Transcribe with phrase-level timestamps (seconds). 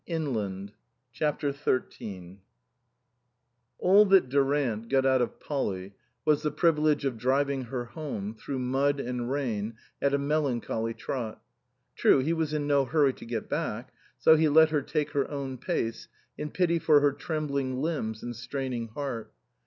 [0.07, 0.75] 123
[1.13, 2.39] CHAPTER XIII
[3.77, 5.93] ALL that Durant got out of Polly
[6.25, 11.39] was the privilege of driving her home, through mud and rain, at a melancholy trot.
[11.95, 15.29] True, he was in no hurry to get back; so he let her take her
[15.29, 19.31] own pace, in pity for her trembling limbs and straining heart.